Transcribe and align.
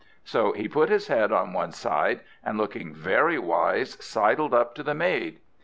So 0.23 0.51
he 0.53 0.67
put 0.67 0.89
his 0.89 1.09
head 1.09 1.31
on 1.31 1.53
one 1.53 1.71
side 1.71 2.21
and, 2.43 2.57
looking 2.57 2.91
very 2.95 3.37
wise, 3.37 4.03
sidled 4.03 4.51
up 4.51 4.73
to 4.73 4.81
the 4.81 4.95
maid. 4.95 5.39